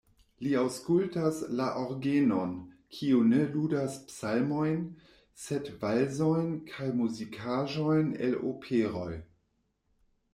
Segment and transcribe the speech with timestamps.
[0.43, 2.55] Li aŭskultas la orgenon,
[2.99, 4.81] kiu ne ludas psalmojn,
[5.43, 9.11] sed valsojn kaj muzikaĵojn el operoj.